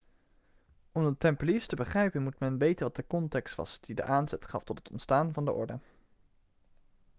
om 0.91 1.03
de 1.05 1.17
tempeliers 1.17 1.67
te 1.67 1.75
begrijpen 1.75 2.23
moet 2.23 2.39
men 2.39 2.57
weten 2.57 2.85
wat 2.85 2.95
de 2.95 3.07
context 3.07 3.55
was 3.55 3.79
die 3.79 3.95
de 3.95 4.03
aanzet 4.03 4.45
gaf 4.47 4.63
tot 4.63 4.77
het 4.77 4.89
ontstaan 4.89 5.33
van 5.33 5.45
de 5.45 5.51
orde 5.51 5.79